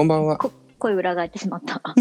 [0.00, 0.38] こんばんは。
[0.38, 1.82] こ声裏返ってしまった。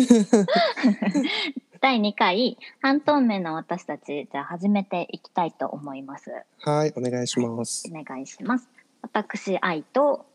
[1.82, 6.32] 第2回、半透明の私たち、じゃあ始めていきたいと思います。
[6.62, 7.92] はい、お願いします。
[7.94, 8.70] お願いします。
[9.02, 10.26] 私、愛と、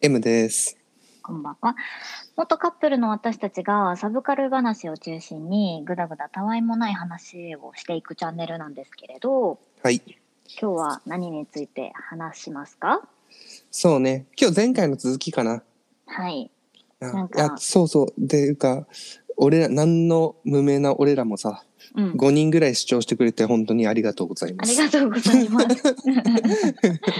[0.00, 0.78] M です。
[1.22, 1.76] こんばんは。
[2.36, 10.00] 元カップルの私たちがサブカル話を中心にぐだぐだたわいもない話をしていくチャンネルなんですけれど、はい。
[10.06, 10.16] 今
[10.58, 13.06] 日は何について話しますか？
[13.70, 14.24] そうね。
[14.40, 15.62] 今日前回の続きかな。
[16.06, 16.50] はい。
[17.00, 18.12] あなそうそう。
[18.18, 18.86] でいうか、
[19.36, 21.64] 俺ら、何の無名な俺らもさ、
[21.96, 22.12] うん。
[22.12, 24.80] 5人ぐらい視聴してくれて本当にありがとうございます。
[24.80, 25.60] ありがとうございま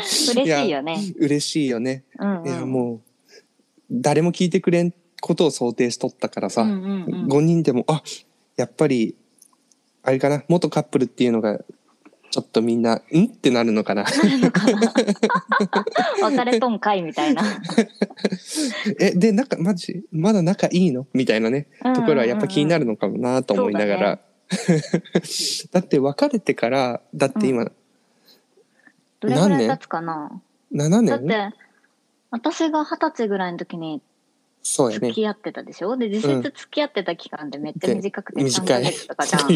[0.04, 0.32] す。
[0.36, 0.98] 嬉しいよね。
[1.16, 2.04] 嬉しいよね。
[2.18, 2.46] うん、うん。
[2.46, 3.00] いや、もう、
[3.90, 8.02] 誰も聞いてくれんことを想定しとったからさ、うんうんうん5人でも、あ、
[8.56, 9.16] やっぱり、
[10.02, 11.58] あれかな、元カップルっていうのが、
[12.30, 13.24] ちょっとみんな、ん？
[13.24, 14.04] ってなるのかな？
[14.04, 14.92] なるのかな？
[16.30, 17.42] 別れとんかいみたいな。
[19.00, 21.06] え、で、なんか、マジ、まだ仲いいの？
[21.12, 24.18] みたいなね、ところはやっぱ気になるのかもなと思いながら。
[25.72, 27.64] だって別れてから、だって今、
[29.18, 30.40] どれぐらい経つかな
[30.72, 31.56] ？7だっ年て、
[32.30, 34.02] 私が二十歳ぐらいの時に
[34.62, 35.08] そうやね。
[35.08, 39.48] 付き合ってたでしょ、で、実質付き合ってた期間ってめっちゃ短くて3短いとかじゃん。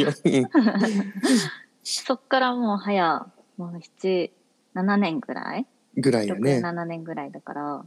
[1.85, 4.31] そっからもう早、もう7、
[4.75, 5.67] 7年ぐらい？
[5.97, 6.61] ぐらいよ ?6、ね。
[6.65, 7.85] 7年ぐらいだから、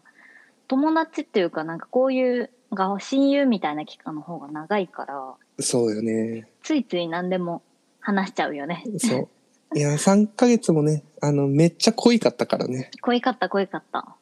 [0.67, 6.48] 友達っていうかなんかこういう、が親友みたいな期間の方が長いから、そうよね。
[6.64, 7.64] ついつい何でも
[8.00, 8.84] 話しちゃうよね。
[9.00, 9.30] そう。
[9.78, 12.92] いや、3ヶ月もね、あの、めっちゃ濃いかったからね。
[13.02, 14.16] 濃いかった濃いかった。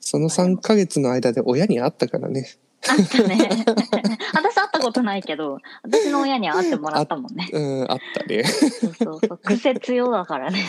[0.00, 2.46] その3ヶ月の間で親に会ったからね。
[2.88, 3.38] あったね。
[4.76, 7.48] ったことないけど、私の親には会ってもらったもんね。
[7.52, 8.44] うん、会ったね。
[8.44, 9.38] そうそうそう。
[9.38, 10.62] 癖強だからね。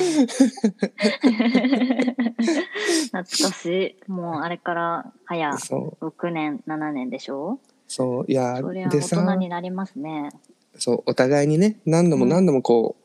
[3.11, 4.11] 懐かしい。
[4.11, 7.59] もうあれから早そう、6年、7年でしょ？
[7.87, 8.25] そう。
[8.27, 10.31] いやそりゃ、で大人さ、になりますね。
[10.77, 12.95] そう、お互いにね、何度も何度もこ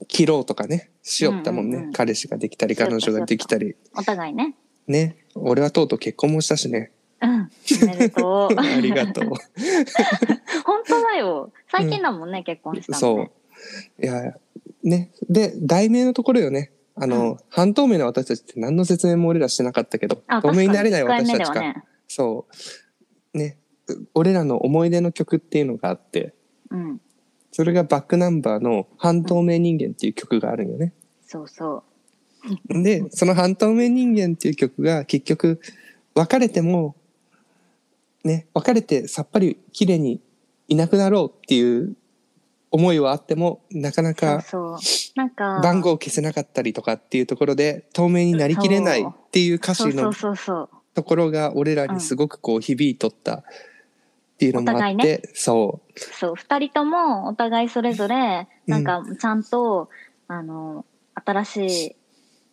[0.00, 1.76] う、切ろうとかね、しよったもんね。
[1.76, 3.76] うんうんうん彼氏ができたり、彼女ができたり。
[3.96, 4.54] お互いね。
[4.86, 5.16] ね。
[5.34, 6.92] 俺はとうとう結婚もしたしね。
[7.20, 7.50] うん。
[7.82, 8.54] おめでとう。
[8.58, 9.24] ありがとう。
[10.64, 11.52] 本当だよ。
[11.70, 13.30] 最近だもんね、結婚したのそね
[14.00, 14.04] う。。
[14.04, 14.34] いや、
[14.84, 15.10] ね。
[15.28, 16.72] で、題名のところよね。
[16.94, 21.60] あの、うん半透明な私たちって何の説明も俺らしてなかったけど、あ、透明になれない私たちか。
[21.60, 21.82] ね。
[22.06, 22.46] そ
[23.34, 23.38] う。
[23.38, 23.58] ね。
[24.14, 26.34] 俺らの思い出の曲っていうのがあって、
[26.70, 27.00] うん。
[27.52, 30.92] それがバックナンバーの半透明人間っていう曲があるんよね。
[31.26, 31.82] そうそ
[32.68, 35.60] で、その半透明人間っていう曲が結局、
[36.14, 36.96] 別れても、
[38.24, 40.20] ね、別れてさっぱり綺麗に
[40.66, 41.96] いなくなろうっていう
[42.70, 44.42] 思いはあっても、なかなう。
[44.42, 45.30] そう。
[45.30, 50.68] か番号を消せなかったりとかっていうところで、透明になりきれないっていう歌詞のそうそうそうそう。
[50.94, 53.44] ところが俺らにすごくこう響いとったっ
[54.38, 59.88] ていうのもあって、お互いそそう、二人ともお互いそれぞれ、なんかちゃんと、
[60.26, 60.84] あの、
[61.14, 61.96] 新しい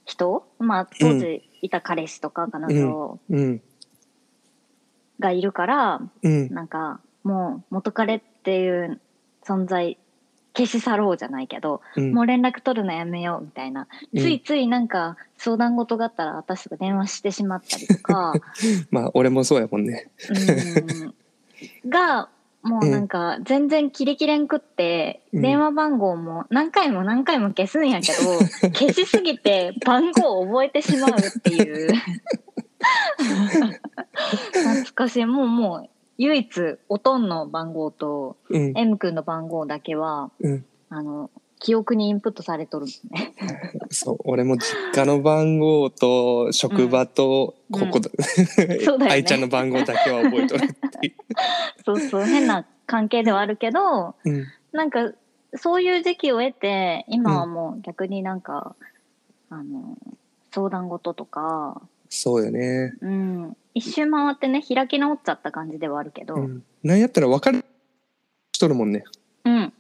[0.05, 3.61] 人、まあ当時いた彼氏とか彼女う、うん、
[5.19, 8.99] がいるから、うん、なんかもう元彼っていう
[9.43, 9.97] 存在
[10.55, 12.13] 消し去ろうじゃないけど、うん。
[12.13, 14.21] もう連絡取るのやめようみたいな、うん。
[14.21, 18.33] ついついなんか相談事があったら私とか電話してしまったりとか、
[18.89, 20.07] まあ俺もそうやもんね。
[20.29, 21.89] うん。
[21.89, 22.29] が
[22.63, 25.41] もうなんか全然切り切れんくって、うん。
[25.41, 31.93] 電話番号も何回も何回も消すんやけど消しすぎて番号を覚えてしまうっていう
[34.53, 35.25] 懐かしい。
[35.25, 40.65] もうもう唯一おとんの番号とうん、M 君の番号だけはうん。
[40.89, 41.29] あの
[41.59, 43.33] 記憶にインプットされとるのね。
[43.89, 48.09] そう、俺も実家の番号と職場とここだ、
[49.09, 51.13] 愛ちゃんの番号だけは覚えとるってい
[51.85, 54.29] そうそう変な関係ではあるけどう。
[54.29, 55.11] うん、なんか
[55.55, 58.75] そういう時期を得て今はもう逆になんか、
[59.49, 59.97] あの
[60.51, 62.93] 相談事とか、そうよね。
[63.01, 66.39] うん、一周回ってね開き直っちゃった感じではあるけど、う。
[66.39, 67.65] うんなんやったら別れ
[68.53, 69.03] しとるもんね。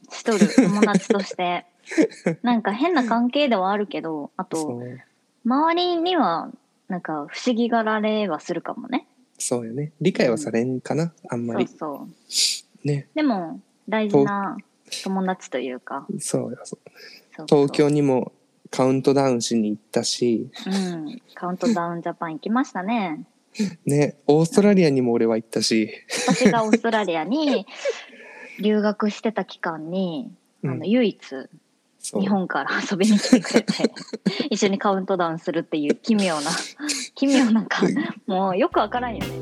[0.09, 1.65] しとる友達として
[2.41, 4.99] なんか変な関係ではあるけどあそとう。
[5.45, 6.51] 周りには
[6.87, 9.07] なんか不思議がられはするかもね
[9.37, 9.91] そうよね。
[9.99, 11.67] 理解はされんかな、あんまり。
[11.67, 12.07] そうそ
[12.83, 13.07] うね。
[13.15, 14.57] でも大事な
[15.03, 16.59] 友達というかそうよ。
[16.63, 18.31] そう東京にも
[18.71, 23.25] カウントダウンしに行ったし、うん、カウントダウンジャパン行きましたね。
[23.85, 25.89] ね、オーストラリアにも俺は行ったし、
[26.27, 27.65] 私がオーストラリアに
[28.61, 30.31] 留学してた期間に、
[30.63, 30.79] あうん。
[30.79, 31.19] の唯一
[32.13, 33.73] 日本から遊びに来てくれて
[34.51, 36.51] 一緒にカウントダウンするっていう奇妙な
[37.15, 37.83] 奇妙なか
[38.27, 39.35] もうよくわからんよね。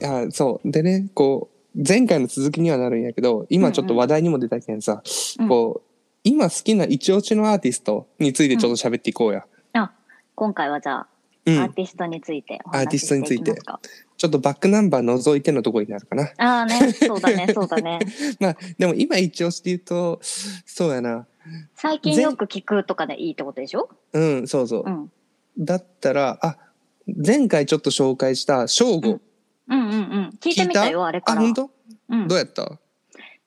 [0.00, 0.70] いやそう。
[0.70, 5.02] でねこう前回の続きにはなるんやけど今ちょっと話題にも出たけんさ、
[5.38, 5.48] うん。
[5.48, 5.89] こう
[6.24, 9.44] 今好きな一押しのアーティストについてちょっと喋っていこうや。
[9.72, 9.92] あ、
[10.34, 11.06] 今回はじゃあ、
[11.46, 13.80] うんアーティストについておアーティストについていきますか。
[14.18, 16.24] ちょっとバックナンバー除いてのところになるかな。
[16.36, 17.98] ああね、そうだね、 そうだね。
[18.38, 21.26] まあでも今一押しって言うとそうやな
[21.74, 23.88] 最近よく聞くとかでいいってことでしょ？
[24.12, 25.12] うんそうそう、うん。
[25.58, 26.58] だったらあ
[27.06, 29.20] 前回ちょっと紹介した正吾、
[29.68, 30.30] うんうんうん。
[30.40, 31.40] 聞いてみたよ、あれから。
[31.40, 31.70] あ本当、
[32.10, 32.78] うんどうやった？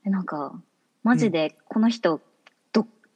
[0.06, 0.60] えなんか、
[1.04, 2.20] マジでこの人、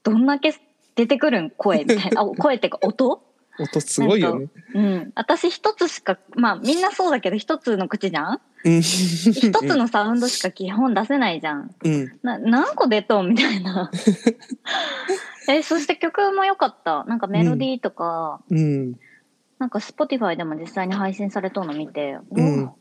[0.08, 0.54] ど、どんだけ
[0.96, 2.22] 出てくるん声みたいな。
[2.22, 3.22] あ、 声ってか音？
[3.60, 4.48] 音すごいよね。
[4.76, 5.12] うん。
[5.16, 8.42] 私一つしか、まあみんなそうだけど一つの口じゃん？
[8.66, 11.74] うん一つのサウンドしか基本出せないじゃん。
[11.84, 13.90] うんな何個出とんみたいな。
[15.50, 17.04] え、そして曲も良かった。
[17.06, 18.94] なんかメロディーとか、うん
[19.60, 22.76] なんか Spotify でも実際に配信されとんの見て、うんお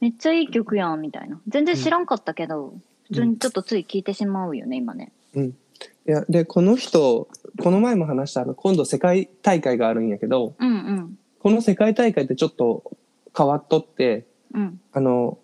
[0.00, 1.40] めっちゃいい曲やんみたいな。
[1.48, 2.74] 全然知らんかったけど、
[3.08, 5.10] 普通にちょっとつい聞いてしまうよね、今ね。
[5.34, 5.56] うん
[6.08, 7.28] いやでこの人
[7.62, 11.18] この前も話したあの今度世界大会があるんやけどうんうん。
[11.40, 12.82] この世界大会ってちょっと
[13.36, 14.80] 変わっとってうん。
[14.92, 15.38] あの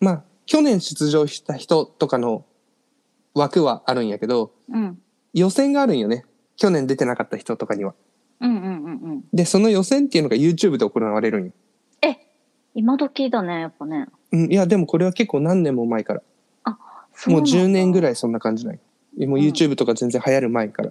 [0.00, 2.44] まあ去年出場した人とかの
[3.34, 4.98] 枠はあるんやけどうん。
[5.34, 6.24] 予選があるんよね
[6.56, 7.94] 去年出てなかった人とかには。
[8.40, 9.24] うんうんうんうん。
[9.32, 11.52] でその予選っていうのが YouTube で行われるんよ。
[12.02, 12.16] え、
[12.74, 14.06] 今時だね、やっぱね。
[14.32, 16.22] うん、いやでもこれは結構何年も前から
[17.26, 18.12] もう10年ぐらい。
[18.12, 18.80] いそんな感じない
[19.18, 20.90] もううん YouTube とか全然流行る前から。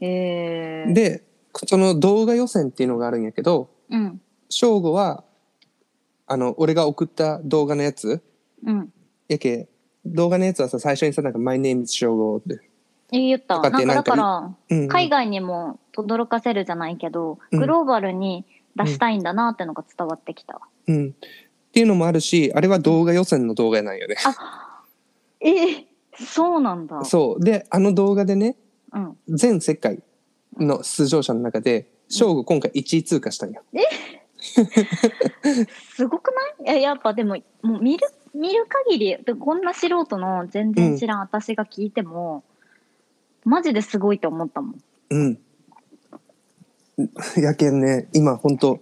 [0.00, 1.24] へえ。、で
[1.66, 4.20] その動画予選っていうのがあるんやけどうん。
[4.48, 5.24] 正吾は
[6.26, 8.22] あの俺が送った動画のやつ
[8.64, 8.92] うん。
[9.28, 9.68] やけ
[10.04, 12.60] 動画のやつはさ最初にさなんか「My name is 正吾」って、
[13.12, 13.60] え、言った。
[13.60, 18.44] なんかだかから、うんうん海外にも轟かせるじゃないけど、うんグローバルに
[18.74, 20.60] 出したいんだなってのが伝わってきた。
[20.88, 24.16] うん、っていうのもあるしあれは動画予選の動画なんよね。
[25.40, 27.04] えーそうなんだ。
[27.04, 28.56] そうであの動画でね
[28.92, 29.16] うん。
[29.28, 30.02] 全世界
[30.58, 33.62] の出場者の中で正吾今回1位通過したんよ。
[35.96, 36.32] すごく
[36.64, 36.76] ない？
[36.78, 42.44] えやっぱでももう見る見る限りでこんな素人の全然知らん私が聞いても、
[43.44, 44.80] マジですごいと思ったもん。
[45.10, 45.38] うん。
[47.36, 48.80] やけんね今本当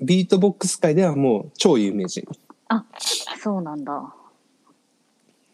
[0.00, 2.26] ビートボックス界ではもう超有名人。
[2.68, 2.84] あ
[3.38, 4.14] そうなんだ。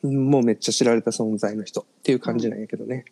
[0.02, 3.04] もうめっちゃ知られた存在の人っていう感じなんやけどね。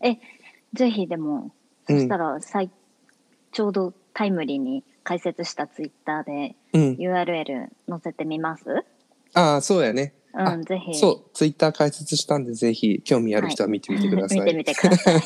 [0.73, 1.53] ぜひでも
[1.89, 2.71] うんそしたらさい
[3.53, 6.93] ちょうどタイムリーに解説したツイッターでうん。
[6.95, 8.65] URL 載せてみます？
[9.35, 10.15] ああ、そうやね。
[10.35, 14.41] うあんぜひそう、ツイッター開設したんで、ぜひ興味ある人は見てみてください。
[14.41, 15.21] 見てみてください。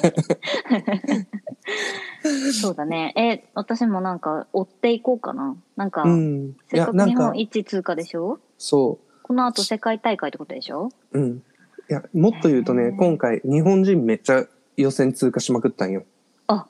[2.52, 3.12] そうだね。
[3.16, 5.56] え、私もなんか追っていこうかな。
[5.76, 6.56] なんか、うん。
[6.68, 8.38] せっかくなんか日本、一通過でしょ？
[8.58, 10.90] そこの後世界大会ってことでしょ？
[11.12, 11.18] う。
[11.18, 11.42] うん。
[11.90, 14.46] いや、もっと言うとね今回、日本人めっちゃ
[14.76, 16.04] 予選通過しまくったんよ。
[16.46, 16.66] あ、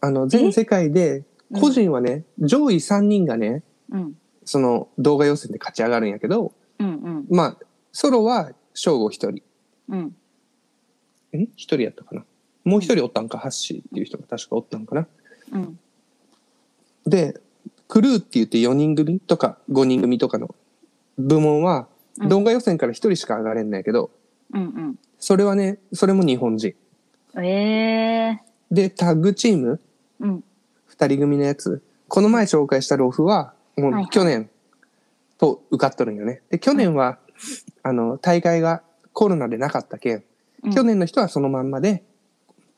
[0.00, 1.24] あの、全世界で、
[1.60, 4.16] 個人はね、上位3人がね、うん。
[4.44, 7.26] その動画予選で勝ち上がるんやけど、うんうん。
[7.30, 7.56] まあ、
[7.92, 9.42] ソロは正吾一人。
[9.88, 9.98] うん。
[10.00, 10.14] ん
[11.32, 12.24] 一人やったかな？
[12.64, 15.06] もう一人おったんか、ハッシーっていう人が確かおったんかな？
[15.52, 15.78] うん。
[17.06, 17.40] で、
[17.88, 20.54] クルーって言って4人組とか5人組とかの
[21.18, 21.88] 部門は、
[22.20, 24.10] うん動画予選から1人しか上がれんないけど、
[24.52, 26.74] うんそれはね、それも日本人。
[27.34, 27.44] うん。
[27.44, 30.24] ええで、タッグチーム、ー。
[30.24, 30.44] うん。
[30.90, 34.50] 2人組のやつ、この前紹介したロフは、もう去年
[35.38, 36.42] と受かっとるんよね。
[36.50, 37.18] で、去年は、
[37.82, 40.22] あの、大会がコロナでなかったけん、
[40.64, 42.04] うん去年の人はそのまんまで、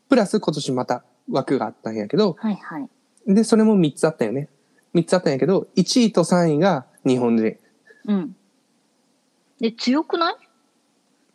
[0.08, 2.88] プラス今年また枠があったんやけど、はいはい。
[3.26, 4.48] で、それも3つあったよね。
[4.94, 7.56] 3つあったんやけど、1位と3位が日本人。
[8.06, 8.36] うん。
[9.60, 10.34] で、強くない？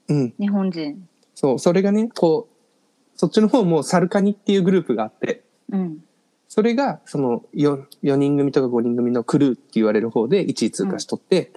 [0.09, 0.33] うん。
[0.39, 1.07] 日本人。
[1.35, 6.03] そう、それがね、こう、そっちの方もサルカニっていうグループがあって、うん。
[6.47, 11.53] それが、その4、4人組とか5人組のクルーって言われる方で1位通過しとって、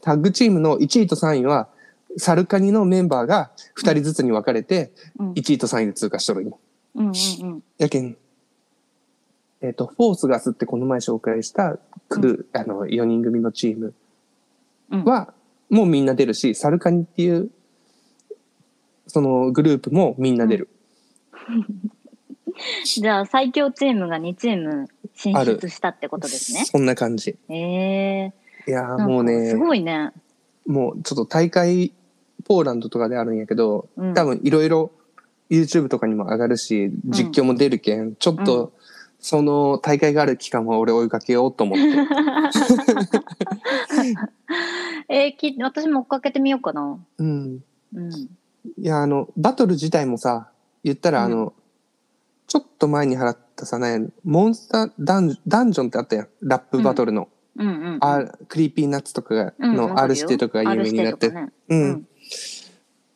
[0.00, 1.68] タッグチームの1位と3位は、
[2.16, 5.32] サルカニのメンバーが2人ずつに分かれて、うん。
[5.32, 6.58] 1位と3位で通過しとるんよ。
[6.94, 7.12] うんうん
[7.42, 7.62] うん。
[7.78, 8.16] やけん、
[9.60, 13.94] えっ、と、フォースガスってこの前紹介したクルー、あの、4人組のチーム
[14.90, 15.04] うん。
[15.04, 15.34] は、
[15.70, 17.50] もうみんな出るし、サルカニっていう、
[19.06, 20.68] そのグループもみんな出る。
[22.84, 26.64] じゃあ最強チームが2チーム進出したってことですね。
[26.64, 27.36] そんな感じ。
[27.48, 28.32] ええ
[28.66, 29.08] いやーー。
[29.08, 30.12] もうねす、ごいね。
[30.66, 31.92] もうちょっと大会、
[32.44, 34.90] ポーランドとかであるんやけど、うん多分いろいろ
[35.50, 38.72] YouTube とかにも上がるし、実況も出るけん、ちょっと
[39.20, 41.84] その大会がある期間は俺追いかけようと思って。
[45.08, 46.98] えーき私も追っかけてみようかな。
[47.18, 47.64] うん。
[47.94, 48.12] うん。
[48.12, 48.28] い
[48.76, 50.50] や、あの、バトル自体もさ、
[50.84, 51.54] 言ったら、あの、
[52.46, 56.28] ちょっと前に払ったさ、ね、モンスターダンダンジョンってあったやん。
[56.42, 57.28] ラップバトルの。
[57.56, 57.98] うんうん、うん。
[58.00, 61.30] あクリーピーナッツとかの R 指定とかが有名になって。
[61.30, 61.74] ねう。
[61.74, 62.08] うんん。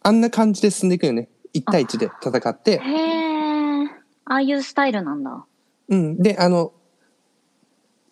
[0.02, 1.28] あんな感じで進んでいくよね。
[1.54, 2.78] 1対1で戦って。
[2.78, 3.86] へえ。
[4.24, 5.44] ああいうスタイルなんだ。
[5.88, 6.22] うん。
[6.22, 6.72] で、あの、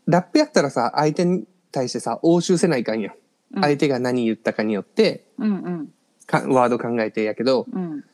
[0.06, 3.14] ラップやったらさ、相手に対してさ、応酬せないかんやん。
[3.14, 3.19] うん
[3.54, 5.92] 相手が何言ったかによって、うん
[6.33, 8.04] ワード考えてやけど、うん。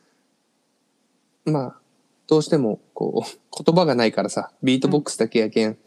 [1.45, 1.75] まあ、
[2.27, 5.77] どうしても、こう、言葉がないからさ、ビートボックスだけやけん、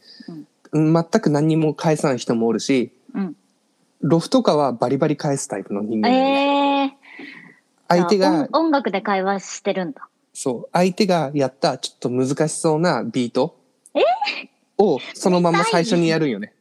[0.73, 3.37] 全く何にも返さん人もおるし、うん。
[4.01, 6.97] ロフとかはバリバリ返すタイプの人間え
[7.89, 10.09] 相手が音楽で会話してるんだ。
[10.33, 13.57] そう、相手がやったちょっと難しそうなビート
[14.79, 16.55] をそのまま最初にやるんよね。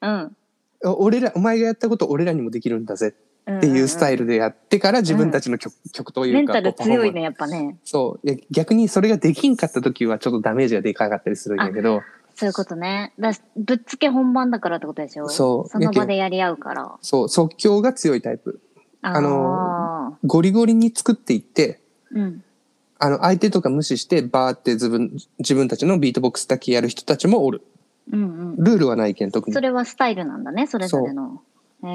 [0.00, 0.36] うん。
[0.84, 3.14] 俺ら、お前がやったこと俺らにもできるんだぜ
[3.50, 4.24] っていうスタイル。
[4.24, 7.78] ルでやってから自分たちの曲,、曲というかメンタル強いね、やっぱね。
[7.84, 12.02] そう逆にそれができんかった時はちょっとダメージがでかかったりするんやけど
[12.34, 13.12] そういうことね。
[13.18, 15.28] だぶっつけ本番だからってことでしょ？
[15.28, 16.96] そうその場でやり合うから。
[17.00, 18.60] そう即興が強いタイプ
[19.02, 22.42] あのゴリゴリに作っていってーうん。
[22.98, 27.62] あの相手とか無視してバーって自分自分たちのビートボックスだけやる人たちもおる
[28.12, 28.56] うんうん。
[28.56, 31.42] ルールはないけん特にそれはスタイルなんだね、それぞれの。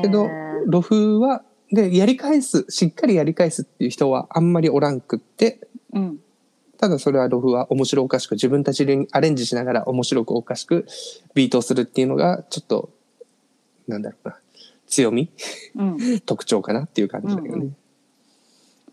[0.02, 6.20] けどへーロフはでやり返すしっかりやり返すっていう人はあんまりおらんくってうん。
[6.78, 10.88] ただそれはロフは面白おかしく自分たちでアレンジしながら面白くおかしく
[11.36, 12.90] ビートをするっていうのがちょっと
[13.88, 14.40] なんだろうな
[14.88, 15.30] 強み？
[15.76, 16.20] うん。
[16.22, 17.50] 特徴かなっていう感じだよね。
[17.52, 17.74] うんう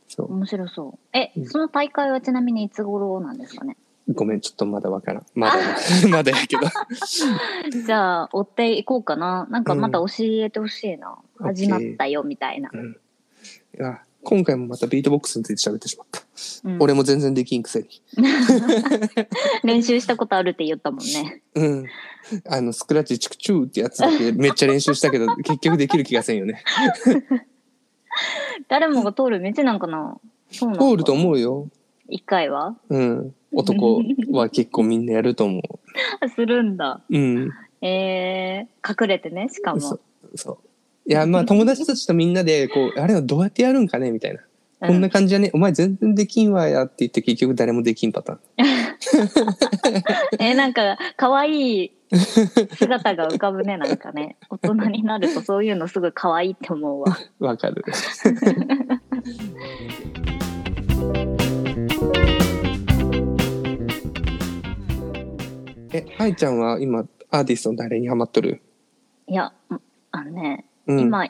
[0.08, 1.16] そう面白そう。
[1.16, 3.76] えう、んその大会はちなみにいつ頃なんですかね？
[4.15, 5.27] ごめんちょっとまだわからん。
[5.35, 5.55] まだ
[6.09, 6.62] まだやけど。
[7.85, 9.47] じゃあ、追っていこうかな。
[9.50, 11.19] なんかまた教えてほしいな。
[11.38, 11.47] うん。
[11.47, 12.71] 始まったよ、みたいな。
[12.73, 12.97] うん。
[13.79, 16.23] いや今回もまたビートボックスについて喋ってしまった、
[16.65, 16.77] うん。
[16.81, 17.88] 俺も全然できんくせに。
[19.62, 21.43] 練習したことあるって言ったもんね。
[21.55, 21.87] うん。
[22.47, 26.62] あのスクラッチチクチューってやつだけ めっちゃ練習したけど結局できる気がせんよね。
[28.69, 30.19] 誰もが通る道なんかな？
[30.50, 30.85] そうなんだ。
[30.85, 31.69] 通ると思うよ。
[32.09, 32.77] 一回は？
[32.88, 35.62] うん男は結構みんなやると思
[36.35, 37.00] するんだ。
[37.09, 37.50] ううん
[37.81, 39.81] えー、隠れてね、しかも。
[39.81, 40.00] そう
[40.35, 40.69] そう
[41.11, 44.40] いやまあ友達たちとみんなでこう あれはどうやってやるんかねみたいな、
[44.87, 48.40] こんな感じじゃねお前全然できんわやって言って結局誰もできんパターン
[50.38, 51.93] えーなんか、可愛い
[52.75, 54.37] 姿が浮かぶね、なんかね。
[54.49, 57.19] 大人になるとそういうのすごい可愛いって思うわ。
[57.38, 57.85] わかる
[65.92, 68.62] え愛ちゃんは今アーティストの誰にハマっとる？
[69.26, 69.52] いや、
[70.11, 70.99] あのね、うん。
[71.00, 71.26] 今、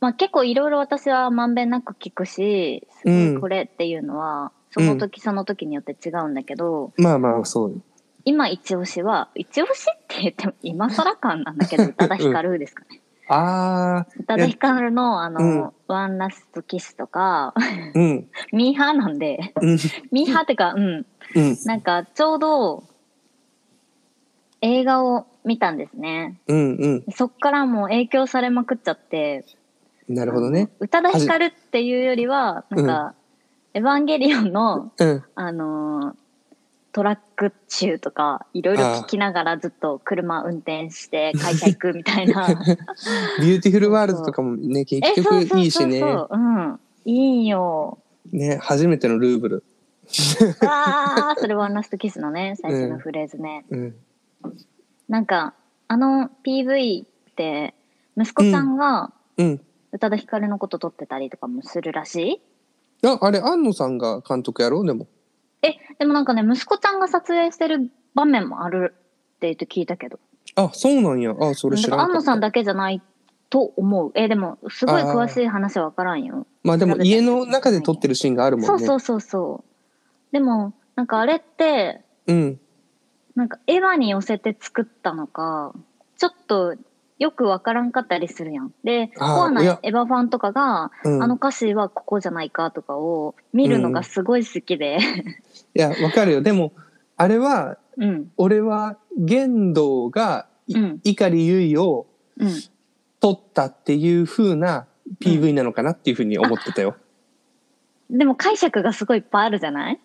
[0.00, 7.82] まあ結構いろいろ私はまんべんなく聞くし、すごいこれっていうのは、その時その時によって違うんだけど、まあまあそう。
[8.24, 13.00] 今一押しは、一押しって言っても今更感なんだけど、 宇多田ヒカルですかね。
[13.30, 15.72] あ宇多田ヒカルのあの、うん。
[15.86, 18.28] ワンラストキスとか、ーうん。
[18.52, 19.78] ミーハーなんで、うん。
[20.10, 21.56] ミーハーってか、うん、うん。
[21.64, 22.84] なんかちょうど
[24.60, 26.40] 映画を見たんですね。
[26.48, 29.44] うんうんそっからもう影響されまくっちゃって、
[30.08, 33.14] なるほどね宇多田ヒカルっていうよりは、なんか、
[33.74, 36.16] エヴァンゲリオンの、うんあのー
[36.90, 42.48] トラック中とか、いろいろ聞きながらずっと車運転して会社行くみたいな。
[43.40, 46.28] Beautiful World とかもね結局いいしねそうそう。
[46.32, 46.80] うん。
[47.04, 47.98] いいよ。
[48.32, 49.64] ね初めてのルーブル
[50.66, 53.64] ああ、それワンラストキスのね、最初のフレーズね。
[53.70, 53.94] うん
[55.08, 55.54] なんか、
[55.88, 57.74] あの PV って、
[58.16, 59.60] 息子さんがうん。
[59.90, 62.42] 宇多田ヒカルのこと撮ってたりとかもするらし
[63.02, 63.06] い？
[63.06, 64.86] ああれ安野さんが監督やろう？
[64.86, 65.06] でも。
[65.62, 70.18] え、でもなんかね、息子ちゃんが撮影してる場面もあるって言って聞いたけど。
[70.56, 71.34] あそうなんや。
[71.40, 73.00] あそれだから安野知らんかったさんだけじゃない
[73.48, 74.12] と思う。
[74.14, 76.46] え、でも、すごい詳しい話はわからんよ。
[76.62, 78.68] まあでも家の中で撮ってるシーンがあるもんね。
[78.68, 80.32] そうそうそうそう。
[80.32, 82.60] でも、なんかあれって、うん
[83.38, 85.72] なんかエヴァに寄せて作ったのか、
[86.16, 86.74] ちょっと
[87.20, 88.72] よくわからんかったりするやん。
[88.82, 94.98] で、コアなエヴァファンとかが、うんあの歌詞はここじゃないかとかを見るのがすごい好きで。
[95.74, 96.72] いやわかるよでも
[97.16, 98.30] あれはうん。
[98.36, 101.30] 俺は玄道が碇結
[101.76, 102.06] 衣を
[102.38, 102.50] うん。
[103.20, 104.86] 撮ったっていう風な
[105.20, 106.96] PV なのかなっていう風に思ってたよ。
[108.10, 110.00] でも解釈がすごいいっぱいあるじゃない？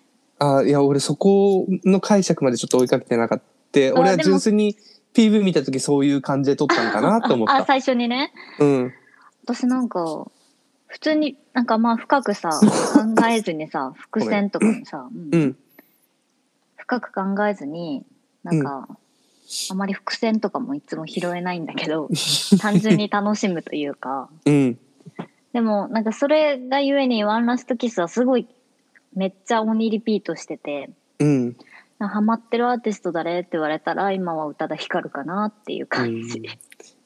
[0.58, 4.78] あいや俺そこの解釈までちょっと追いかけてなかっって俺は純粋に
[5.16, 7.66] PV 見た時そういう感じで撮ったのかなと思っあた。
[7.66, 8.94] 最初にねうん。
[9.44, 10.28] 私なんか
[10.86, 15.58] 普通になんかまあ深くさ考えずにさ 伏線とかもさ、うんうん。
[16.78, 18.06] 深く考えずに
[18.44, 18.90] なんか、
[19.72, 22.10] あまり伏線とかもいつも拾えないんだけど
[22.60, 24.78] 単純に楽しむというかうん。
[25.54, 28.48] でもなんかそれがゆえに「ワンラストキス」はすごい
[29.16, 30.90] めっちゃ鬼リピートしてて
[31.20, 31.58] うん。
[32.00, 33.40] ハマってるアーティスト誰？
[33.40, 36.50] って言われたら今は宇多田ヒカルかなっていう感じ、うんい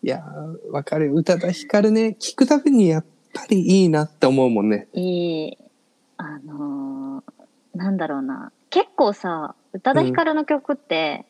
[0.01, 1.13] やー、わかる。
[1.13, 4.87] 宇多田ヒカルね、聞くたびにやっぱりいいなって思うもんね。
[4.93, 5.57] いい
[6.17, 11.25] あのーなんだろうな結構さ宇多田ヒカルの曲って、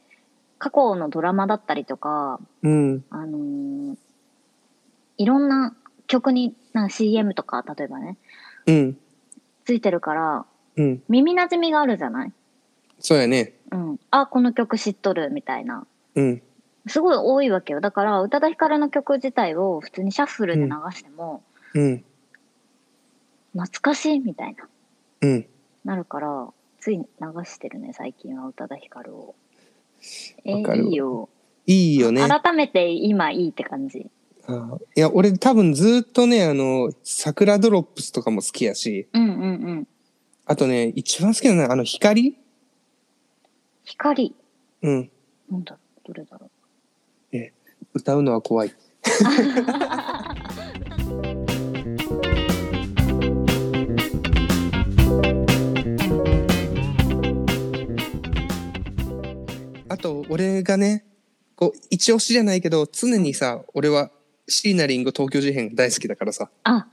[0.59, 3.03] 過去のドラマだったりとかうん。
[3.09, 3.97] あのー
[5.17, 8.17] いろんな曲になんか CM とか例えばね
[8.65, 8.97] うん。
[9.65, 10.45] ついてるから
[10.77, 11.03] うん。
[11.09, 12.31] 耳なじみがあるじゃない？
[12.99, 13.53] そうやね。
[13.71, 16.41] うん、あこの曲知っとるみたいなうん。
[16.87, 21.43] すごい多いわけよだから宇多田ヒカルの曲自体を普通にシャッフルで流しても、
[21.73, 22.03] うん。
[23.51, 24.67] 懐かしいみたいな
[25.21, 25.45] うん。
[25.83, 26.47] なるから
[26.79, 27.05] つい流
[27.43, 29.35] してるね最近は宇多田ヒカルを
[30.45, 31.27] えわかるいいよ
[31.65, 32.25] いいよね。
[32.25, 34.07] 改めて今いいって感じ
[34.47, 39.87] あーいや、俺多分ずっとね、あの、桜ドロップスとかも好きやし、うんうんうん
[40.49, 42.37] あとね、一番好きなのはあの、光？
[43.83, 44.33] 光。
[44.81, 45.11] うん。
[45.51, 46.49] なんだどれだろう。
[47.93, 48.71] 歌うのは怖い。
[59.89, 61.03] あと、俺がね、
[61.57, 64.11] こう、一押しじゃないけど、常にさ、俺は
[64.47, 66.87] 椎名林檎東京事変大好きだからさ、あ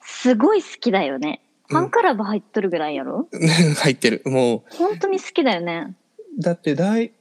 [0.00, 1.40] すごい好きだよね。
[1.40, 3.28] うんファンクラブ入っとるぐらいやろ、
[3.82, 4.22] 入ってる。
[4.26, 5.96] も本当に好きだよね。
[6.38, 7.12] う、だって大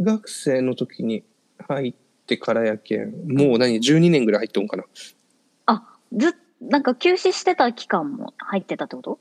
[0.00, 1.24] 学生の時に
[1.58, 1.94] 入っ
[2.26, 4.84] てからやけん、もう何、12年ぐらい入っとんかな。
[5.66, 9.18] あずなんか休止してた期間も入ってたってこと？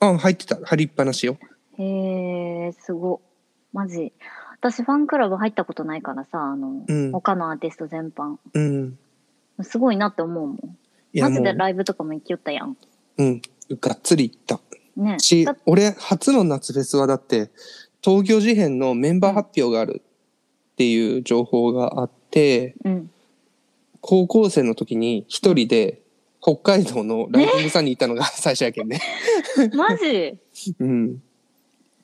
[0.00, 0.56] あ、入ってた。
[0.64, 1.38] 入りっぱなしよ。
[1.78, 3.20] へえすご。
[3.72, 4.12] マジ。
[4.60, 7.12] 私ファンクラブ入ったことないからさあの、うん。
[7.12, 8.36] 他のアーティスト全般。
[8.52, 8.98] うん。
[9.62, 10.78] すごいなって思うもん
[11.20, 12.76] マジでライブとかも行きよったやん
[13.18, 13.42] うん。
[13.80, 14.60] がっつり行った。
[14.96, 17.50] ねしだ、俺、初の夏フェスはだって、
[18.02, 20.02] 東京事変のメンバー発表がある
[20.72, 23.10] っていう情報があって、うん
[24.06, 26.02] 高校生の時に一人で
[26.42, 29.00] 北海道のライジングサンにいたのが最初やけんね。
[29.74, 30.36] マジ？
[30.78, 31.22] うん。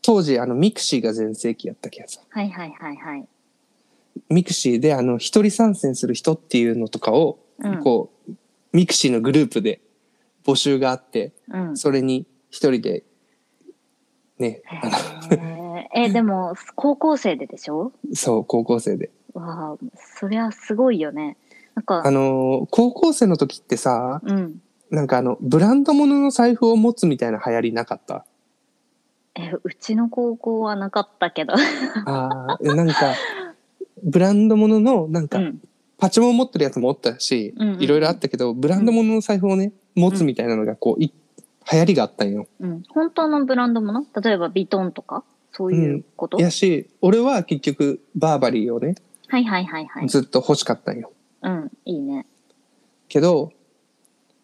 [0.01, 2.23] 当時、あの、 mixi が全盛期やったけんさ。
[2.31, 3.29] はいはいはいはい
[4.31, 8.33] mixi で、あの、一人参戦する人っていうのとかを、うんこう、
[8.73, 9.81] mixi のグループで
[10.45, 11.77] 募集があって、うん。
[11.77, 13.05] それに一人で、
[14.39, 14.63] ね、
[15.95, 17.93] ええ でも高校生ででしょ？
[18.15, 19.11] そう、高校生で。
[19.35, 19.77] わあ
[20.19, 21.37] そりゃすごいよね。
[21.75, 24.61] なんかあのー高校生の時ってさ、うん。
[24.91, 28.25] なんかあの、ブランド物の財布を持つみたいな流行りなかった？
[29.37, 31.55] えうちの高校はなかったけど。
[32.07, 33.15] ああ、なんか、
[34.03, 35.61] ブランド物の、なんか、うん
[36.01, 37.83] パチモン持ってるやつもおったし、うんうんうん。
[37.83, 41.13] いろいろあったけど、ブランド物の財布をね、持つみたいなのが、こう、い
[41.71, 42.49] 流行りがあったんよ。
[42.59, 45.25] うん、本当のブランドもの例えばビトンとか？
[45.53, 48.95] そういうこと、やし、俺は結局、バーバリーをね、
[49.29, 50.09] はいはいはいはい。
[50.09, 51.13] ずっと欲しかったんよ。
[51.43, 51.71] うん。
[51.85, 52.27] いいね。
[53.09, 53.53] けど、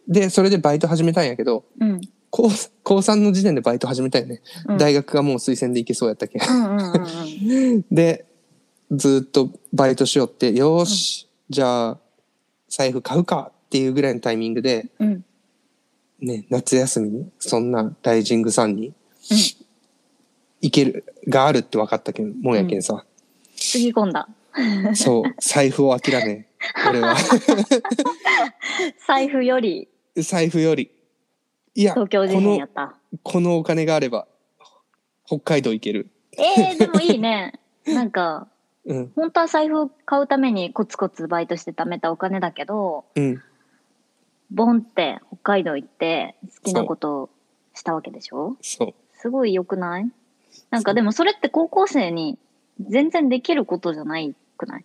[0.07, 2.01] で、それでバイト始めたんやけど、うん。
[2.31, 2.49] 高
[2.83, 4.43] 高3の時点でバイト始めたよね。
[4.69, 4.79] うん。
[4.79, 6.43] 大学がもう推薦で行けそうやったけん。
[6.43, 7.85] うんうんうんうん。
[7.91, 8.27] で、
[8.91, 11.99] ずっとバイトしよって、よーし、じゃあ、
[12.69, 15.25] 財布買うかっていうぐらいのタイミングで、うん。
[16.21, 18.93] ね、夏休みに、そんなライジングさんに、
[20.61, 23.05] 行ける、があるって分かったけん、もんやけんさ。
[23.55, 24.29] つぎ込んだ。
[24.95, 26.47] そう、財布を諦め、
[26.89, 27.17] 俺は、
[29.07, 29.89] 財布より。
[30.17, 30.91] 財布より、
[31.75, 32.97] いや、こ東京事変やのっ、た。
[33.23, 34.27] このお金があれば、
[35.27, 36.09] 北海道行ける。
[36.33, 37.61] えー、でもいいね。
[37.87, 38.49] なんか
[38.87, 43.43] うん、本当は財布を買うためにコツコツバイトして貯めたお金だけどうん、
[44.51, 47.31] ボンって北海道行って好きなことを
[47.75, 48.57] したわけでしょ？
[48.63, 48.95] そう。
[49.13, 50.11] すごい良くない？
[50.71, 52.39] なんかでもそれって高校生に
[52.81, 54.85] 全然できることじゃないくない？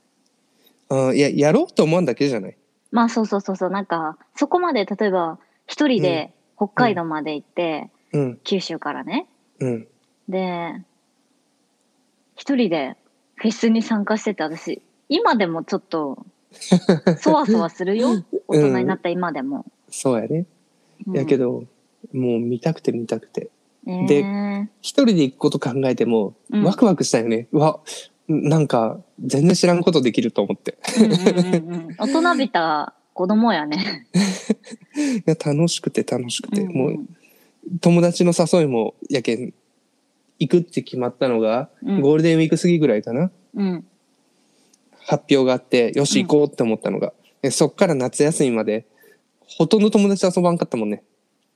[0.89, 2.57] あいや、やろうと思うんだけじゃない？
[2.91, 3.69] まあそうそうそうそう。
[3.69, 5.37] なんかそこまで例えば
[5.67, 9.27] 一人で北海道まで行って、うん、九州からね。
[9.59, 9.87] うん。
[10.27, 10.81] で
[12.35, 12.97] 一人で
[13.41, 16.25] フェスに参加してて私今でもちょっと
[17.19, 20.45] そわそわするよ大人になった今でも、そうやね。
[21.07, 21.63] うんやけど、
[22.13, 23.49] もう見たくて見たくて。
[23.85, 27.47] でえー一人で行くこと考えても、うんワクワクしたよね。
[27.51, 27.79] うわ、
[28.27, 30.77] なんか、全然知らんことできると思って。
[30.99, 34.07] うんうんうんうん大人びた子供やね。
[34.95, 37.07] いや楽しくて楽しくて、うんうんもう、
[37.79, 39.53] 友達の誘いも、やけん、
[40.41, 43.31] 行くって決まったのが、うんゴールデンウィーク過ぎぐらいかな。
[43.55, 43.85] うん。
[45.05, 47.13] 発表があって、よし行こうって思ったのが。
[47.41, 48.85] でそっから夏休みまで、
[49.47, 51.03] ほとんど友達と遊ばんかったもんね。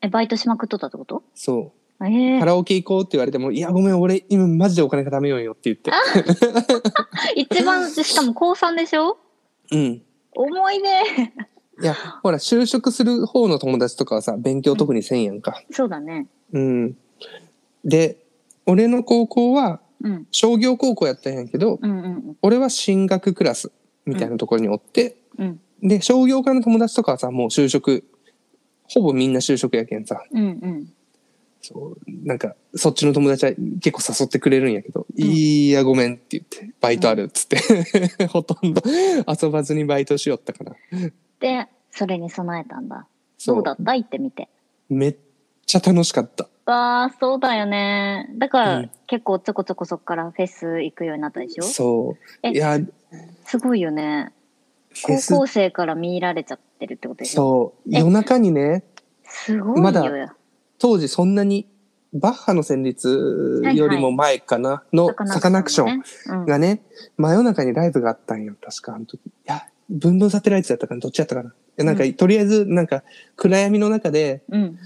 [0.02, 1.24] え、バイトしまくっとったってこと？
[1.34, 2.06] そう。
[2.06, 5.92] ええカラオケ行こうって言われても、いや、ごめん、俺、今マジでお金がダメよって言って。
[7.36, 9.18] 一番、しかも高3でしょ？
[9.72, 10.02] うん。
[10.36, 11.34] 重いね。
[11.82, 11.94] いや、
[12.24, 15.62] ほら、就職する方の友達とかはさ、勉強特にせんやんか。
[15.72, 16.28] そうだね。
[16.52, 16.98] うん。
[17.86, 18.18] で、
[18.66, 20.28] 俺の高校はうん。
[20.32, 23.72] 商業高校やったんやけど、うんうん俺は進学クラス
[24.06, 25.60] みたいなところにおって、うん。
[25.82, 28.04] で、商業科の友達とかはさ、もう就職、
[28.88, 30.94] ほぼみんな就職やけんさ、うんうん。
[31.62, 31.98] そう、
[32.28, 37.58] なんか、そっちの友達は結構誘ってくれるんやけど、んいや、ごめんって言って、バイトあるっつって、
[38.28, 38.82] ほとんど
[39.42, 40.76] 遊ばずにバイトしよったかな。
[41.40, 43.08] で、それに備えたんだ。
[43.38, 43.96] そうどうだった？
[43.96, 44.50] 行ってみて。
[44.90, 45.16] めっ
[45.66, 46.48] ちゃ楽しかった。
[46.66, 48.30] わあ、そうだよね。
[48.38, 51.64] だから、うん結構ちょこちょこそっからフェス行くようになったでしょ？
[51.64, 52.24] そう。
[52.42, 52.80] えいや、
[53.46, 54.34] すごいよね。
[55.06, 57.36] 高校生から見入られちゃってるってことでしょ？
[57.36, 57.96] そう。
[57.96, 58.84] え夜中にね、
[59.24, 59.84] すごいよ。
[59.84, 60.04] まだ
[60.80, 61.68] 当時そんなに、
[62.14, 66.04] バッハの旋律よりも前かな、のサカナクション
[66.42, 66.82] ンがね、
[67.18, 69.20] 真夜中にライブがあったんよ、確かあの時。
[69.28, 71.54] いや、ブンブンサテライトだったかな、どっちやったかな？
[71.86, 73.04] なんか、うんとりあえず、なんか、
[73.36, 74.80] 暗闇の中で、うん。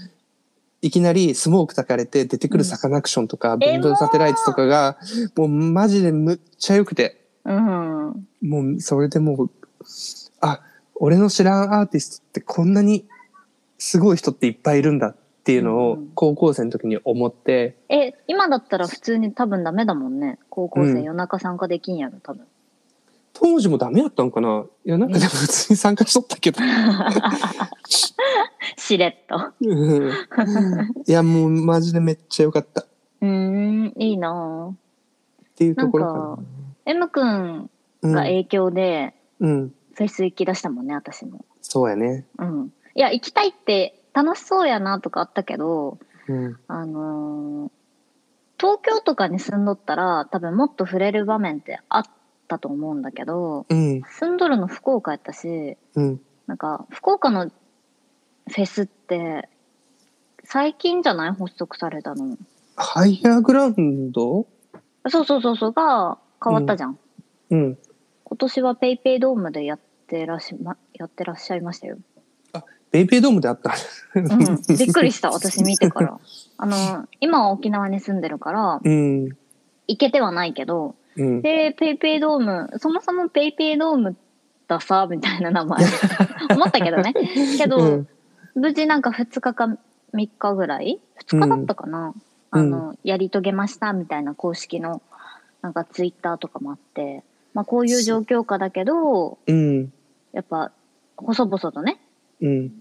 [0.82, 0.88] うん。
[0.88, 4.98] いきなりスモーク焚かれて出てくるサカナクションとか、ブえンブンサテライトとかが、
[5.36, 8.26] もうマジでむっちゃ良くて、うん。
[8.42, 9.50] もうそれでもう、
[10.40, 10.60] あ、
[10.94, 13.06] 俺の知らんアーティストってこんなに
[13.78, 20.38] すごい人っていっぱいいるんだっていうのをうん高校生の時に思って、え、今だったら普通に多分ダメだもんね。
[20.50, 22.46] 高校生、うん夜中参加できんやろ、多分。
[23.42, 24.66] 当時もダメやったのかな？
[24.84, 26.60] いや、なんかでも普通に参加しとったけど。
[28.76, 29.52] しれっと。
[29.62, 30.12] うん
[31.06, 32.86] いや、もうマジでめっちゃ良かったっ
[33.22, 34.76] うーん、いいな
[35.56, 36.42] ていうところかなんなか。
[36.84, 37.70] M 君
[38.02, 39.74] うんが影響で、うん。
[39.94, 41.44] フェス行き出したもんね、私も。
[41.62, 42.26] そうやね。
[42.38, 42.72] うん。
[42.94, 45.98] いや、行きたいって楽しそうやなとかあったけど、
[46.28, 46.58] うん。
[46.68, 47.70] あのー
[48.60, 52.04] 東京とかに住んどったら多分もっと触れる場面ってあっ
[52.50, 54.02] たと思うんだけど、うん。
[54.02, 56.20] 住んどるの福岡やったし、うん。
[56.48, 59.48] なんか福岡のフェスって
[60.42, 61.30] 最近じゃない？
[61.30, 62.36] 発足されたの。
[62.74, 64.46] ハイヤーグラウンド？
[65.08, 66.98] そうそうそうそうが変わったじゃん。
[67.50, 67.78] うん。
[68.24, 71.98] 今年はペイペイドームでやってらっしゃ、ま、やってらっしゃいましたよ。
[72.90, 73.72] ベイペイドームであった？
[74.16, 74.26] うん、
[74.76, 76.18] びっくりした私見てから。
[76.58, 79.28] あの今は沖縄に住んでるからうん。
[79.86, 81.42] 行けてはないけどうん。
[81.42, 84.16] でペイペイドームそもそもペイペイドーム
[84.66, 85.84] ださみたいな名前。
[86.54, 87.12] 思ったけどね。
[87.58, 88.08] けど、うん。
[88.54, 89.78] 無事なんか2日か
[90.14, 92.14] 3日ぐらい？2日だったかな、
[92.50, 95.02] あのやり遂げましたみたいな公式の
[95.62, 98.02] なんかツイッターとかもあって、まあ、こういう。
[98.02, 99.92] 状況下だけどうん。
[100.32, 100.72] やっぱ
[101.16, 102.00] 細々とね。
[102.40, 102.72] うん。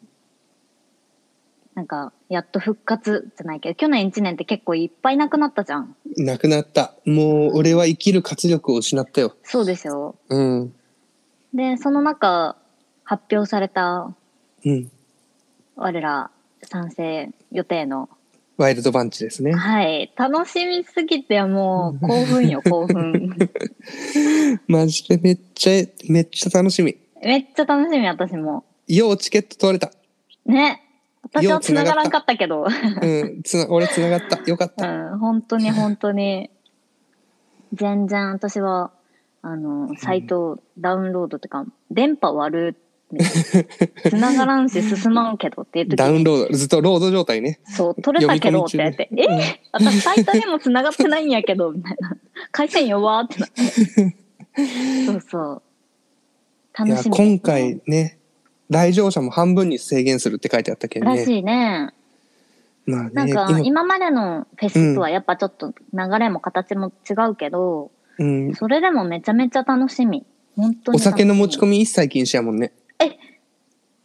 [1.80, 6.94] なんかやっと復活じゃないけど去年1年って結構いっぱいなくなったじゃんなくなった。
[7.06, 9.38] もう、俺は生きる活力を失ったよ。
[9.44, 10.74] そうですようん。
[11.54, 12.58] でその中
[13.06, 14.14] 発表された
[14.66, 14.92] うん。
[15.78, 16.32] 我ら
[16.64, 18.10] 賛成予定の
[18.58, 19.54] ワイルドバンチですね。
[19.54, 23.38] はい楽しみすぎてもう 興奮よ興奮
[24.68, 26.98] マジでめっちゃ、めっちゃ楽しみ。
[27.24, 29.94] めっちゃ楽しみ私もようチケット取れた。
[30.46, 30.82] ね
[31.32, 32.66] 私は繋がらんかったけど。
[33.02, 33.44] うん。
[33.44, 34.40] つな、俺つながった。
[34.50, 34.90] よかった。
[34.90, 36.50] うん本当に本当に。
[37.74, 38.92] 全然私は
[39.42, 42.76] あのサイトダウンロードってか電波悪
[43.14, 45.96] い繋がらんし 進まんけどっていう時に。
[45.98, 47.60] ダウンロード、ずっとロード状態ね。
[47.66, 49.62] そう取れたけどって言って「読み込み中え？
[49.72, 52.18] 私サイトにも繋がってないんやけど」みたいな
[52.52, 53.64] 「回線弱」ってなって。
[55.06, 55.62] そうそう。
[56.78, 58.19] 楽しみ今回ね、
[58.70, 61.18] 来場者も半分に制限するって書いてあったけどね。
[61.18, 61.94] らしいね
[62.86, 68.56] まあね、なんか今、今までのフェスとはやっぱちょっと流れも形も違うけど、うん。
[68.56, 72.74] それでもめちゃめちゃ楽しみ本当にお酒の持ち込みみ一切禁止やもんね。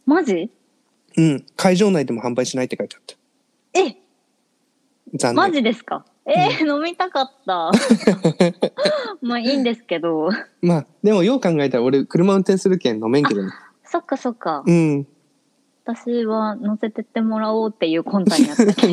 [0.05, 0.51] マジ？
[1.17, 1.45] うん。
[1.55, 3.15] 会場内でも販売しないって書いてあった。
[3.79, 3.95] え？
[5.15, 5.35] 残念。
[5.35, 6.05] マジですか？
[6.27, 7.71] えー飲みたかった
[9.21, 13.51] まあいいんですけどまあ、でもよう考えたら俺車運転するけん飲めんけどね。
[13.95, 15.07] そっかそっかうん。
[15.85, 18.87] 私は乗せてってもらおうっていう魂胆になったけ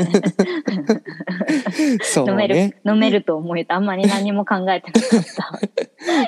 [2.04, 2.80] そう飲める、ね。
[2.86, 5.58] 飲めると思えてあんまり何も考えてなかった。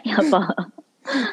[0.10, 0.72] やっぱ、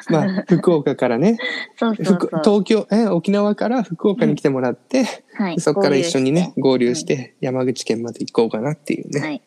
[0.08, 1.36] まあ、福岡からね、
[1.76, 2.40] そうそう福そう。
[2.44, 9.20] 東京、え、沖縄から福岡に来てもらって、はい、そこから一緒にね、合流しうんて、山口県まで行こうかなっていうね。
[9.20, 9.42] はい。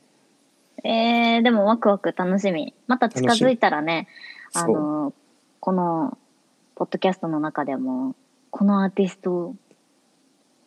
[0.83, 2.73] えー、でもワクワク楽しみ。
[2.87, 4.09] また近づいたらね、
[4.53, 5.13] あの、
[5.61, 6.17] この、
[6.75, 8.15] ポッドキャストの中でも、
[8.51, 9.55] このアーティスト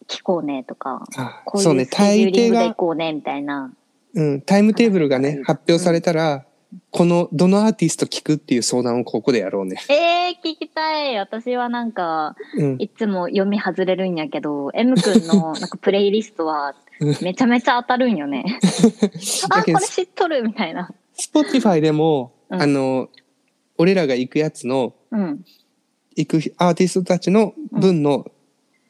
[0.08, 3.72] 聞こうねとか、あこうそうね、いうスケジューリングで行が、こうねみたいな。
[4.14, 6.46] うん、タイムテーブルがねうん、発表されたら、
[6.90, 9.76] この、どのアーティスト聞くっていう相談をここでやろうね。
[9.88, 11.16] えー、聞きたい。
[11.16, 12.76] 私はなんか、うん。
[12.78, 16.74] いつも読み外れるんやけど、M 君のなんかプレイリストは
[17.22, 18.44] めちゃめちゃ当たるんよね。
[19.50, 20.90] あ、これ知っとるみたいな。
[21.18, 23.08] Spotify でも、うんあの、
[23.78, 25.44] 俺らが行くやつの、うん。
[26.24, 28.26] 行くアーティストたちの分の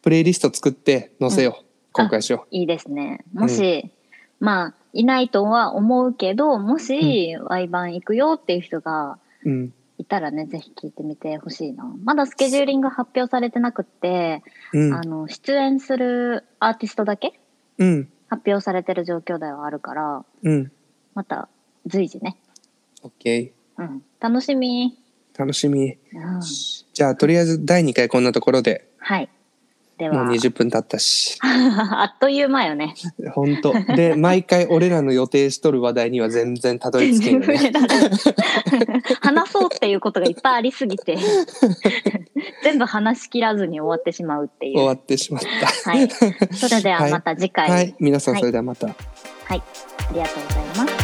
[0.02, 1.64] プレイリスト作って載せよう。
[1.92, 3.24] 公開しよいいですね。
[3.32, 3.90] もし、
[4.40, 9.50] まあ、いないとは思うけど、もし、ワイバン行くよっていう人がう。
[9.50, 9.74] うん。
[9.98, 11.84] いたらね、ぜひ聞いてみてほしいな。
[12.04, 15.00] まだスケジューリング発表されてなくって、うんあ。
[15.02, 17.40] の、出演するアーティストだけ
[17.78, 18.08] うん。
[18.28, 20.70] 発表されてる状況ではあるから、うん。
[21.14, 21.48] また
[21.86, 22.38] 随時ね。
[23.02, 23.50] OK。
[23.78, 24.02] うん。
[24.20, 24.96] 楽しみ。
[25.38, 25.92] 楽しみ。
[25.92, 25.98] うん。
[26.92, 29.28] じゃあ、とりあえず第2回こんなところで、はい。
[29.98, 31.38] でもうは、20分経ったし。
[31.42, 32.94] あっという間よね。
[33.34, 37.58] 本当で、毎回俺らの予定しとる話題には全然たどり着けない
[39.20, 41.18] 話そうっていうことがいっぱいありすぎて
[42.62, 44.78] 全部話し切らずに終わってしまうっていう。
[44.78, 45.90] 終わってしまった。
[45.90, 46.08] はい。
[46.52, 47.68] それではまた次回。
[47.68, 47.94] はい。
[47.98, 48.86] 皆さん、はいそれではまた。
[48.86, 48.96] はい。
[49.48, 50.97] ありがとうございます。